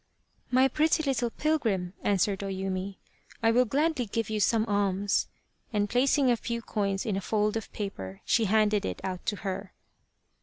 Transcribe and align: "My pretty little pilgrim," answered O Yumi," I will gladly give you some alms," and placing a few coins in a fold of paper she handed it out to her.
"My 0.59 0.67
pretty 0.67 1.03
little 1.03 1.29
pilgrim," 1.29 1.93
answered 2.01 2.43
O 2.43 2.47
Yumi," 2.47 2.97
I 3.43 3.51
will 3.51 3.65
gladly 3.65 4.07
give 4.07 4.31
you 4.31 4.39
some 4.39 4.65
alms," 4.65 5.27
and 5.71 5.87
placing 5.91 6.31
a 6.31 6.35
few 6.37 6.63
coins 6.63 7.05
in 7.05 7.15
a 7.17 7.21
fold 7.21 7.55
of 7.55 7.71
paper 7.71 8.21
she 8.25 8.45
handed 8.45 8.83
it 8.83 8.99
out 9.03 9.23
to 9.27 9.35
her. 9.45 9.73